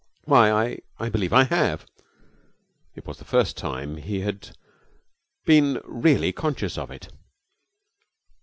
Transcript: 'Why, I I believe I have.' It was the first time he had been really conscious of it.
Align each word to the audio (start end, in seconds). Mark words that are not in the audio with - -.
'Why, 0.25 0.49
I 0.51 0.79
I 0.99 1.09
believe 1.09 1.31
I 1.31 1.43
have.' 1.43 1.85
It 2.95 3.05
was 3.05 3.19
the 3.19 3.23
first 3.23 3.55
time 3.55 3.97
he 3.97 4.21
had 4.21 4.57
been 5.45 5.79
really 5.85 6.31
conscious 6.31 6.75
of 6.75 6.89
it. 6.89 7.09